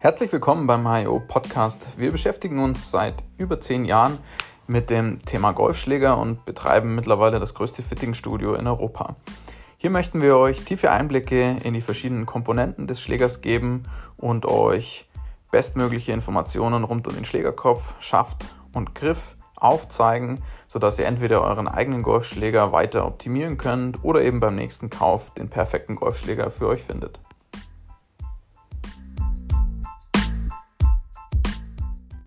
[0.00, 1.88] Herzlich willkommen beim HIO Podcast.
[1.98, 4.18] Wir beschäftigen uns seit über zehn Jahren
[4.68, 9.16] mit dem Thema Golfschläger und betreiben mittlerweile das größte Fittingstudio in Europa.
[9.76, 13.82] Hier möchten wir euch tiefe Einblicke in die verschiedenen Komponenten des Schlägers geben
[14.16, 15.08] und euch
[15.50, 22.04] bestmögliche Informationen rund um den Schlägerkopf, Schaft und Griff aufzeigen, sodass ihr entweder euren eigenen
[22.04, 27.18] Golfschläger weiter optimieren könnt oder eben beim nächsten Kauf den perfekten Golfschläger für euch findet.